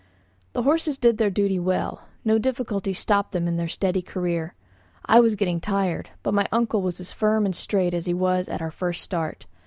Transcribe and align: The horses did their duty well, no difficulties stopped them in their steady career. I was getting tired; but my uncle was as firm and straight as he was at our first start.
The 0.53 0.63
horses 0.63 0.97
did 0.97 1.19
their 1.19 1.29
duty 1.29 1.59
well, 1.59 2.07
no 2.25 2.39
difficulties 2.39 2.97
stopped 2.97 3.33
them 3.33 3.47
in 3.47 3.57
their 3.57 3.67
steady 3.67 4.01
career. 4.01 4.55
I 5.05 5.19
was 5.19 5.35
getting 5.35 5.61
tired; 5.61 6.09
but 6.23 6.33
my 6.33 6.47
uncle 6.51 6.81
was 6.81 6.99
as 6.99 7.13
firm 7.13 7.45
and 7.45 7.55
straight 7.55 7.93
as 7.93 8.07
he 8.07 8.13
was 8.15 8.49
at 8.49 8.63
our 8.63 8.71
first 8.71 9.03
start. 9.03 9.45